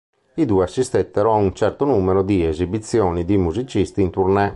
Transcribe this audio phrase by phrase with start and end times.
[0.33, 4.49] I due assistettero a un certo numero di esibizioni di musicisti in tournée.